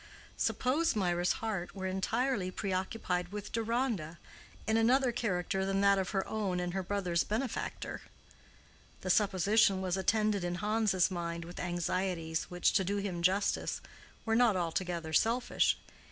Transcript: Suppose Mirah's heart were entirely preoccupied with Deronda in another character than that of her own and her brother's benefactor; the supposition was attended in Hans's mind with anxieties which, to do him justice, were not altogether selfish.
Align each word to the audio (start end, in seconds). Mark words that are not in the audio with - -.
Suppose 0.37 0.95
Mirah's 0.95 1.33
heart 1.45 1.75
were 1.75 1.85
entirely 1.85 2.49
preoccupied 2.49 3.27
with 3.31 3.51
Deronda 3.51 4.17
in 4.65 4.75
another 4.75 5.11
character 5.11 5.63
than 5.63 5.81
that 5.81 5.99
of 5.99 6.09
her 6.09 6.27
own 6.27 6.59
and 6.59 6.73
her 6.73 6.81
brother's 6.81 7.23
benefactor; 7.23 8.01
the 9.01 9.11
supposition 9.11 9.79
was 9.79 9.97
attended 9.97 10.43
in 10.43 10.55
Hans's 10.55 11.11
mind 11.11 11.45
with 11.45 11.59
anxieties 11.59 12.45
which, 12.49 12.73
to 12.73 12.83
do 12.83 12.97
him 12.97 13.21
justice, 13.21 13.79
were 14.25 14.35
not 14.35 14.55
altogether 14.57 15.13
selfish. 15.13 15.77